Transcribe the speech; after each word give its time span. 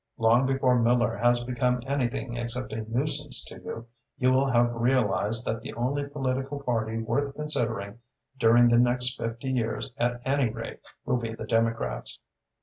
"Long 0.17 0.47
before 0.47 0.79
Miller 0.79 1.15
has 1.17 1.43
become 1.43 1.83
anything 1.85 2.35
except 2.35 2.73
a 2.73 2.81
nuisance 2.91 3.43
to 3.43 3.61
you, 3.61 3.85
you 4.17 4.31
will 4.31 4.47
have 4.49 4.73
realised 4.73 5.45
that 5.45 5.61
the 5.61 5.75
only 5.75 6.05
political 6.07 6.59
party 6.63 6.97
worth 6.97 7.35
considering, 7.35 7.99
during 8.39 8.67
the 8.69 8.79
next 8.79 9.15
fifty 9.15 9.49
years, 9.51 9.91
at 9.97 10.19
any 10.25 10.49
rate, 10.49 10.79
will 11.05 11.17
be 11.17 11.35
the 11.35 11.45
Democrats. 11.45 12.17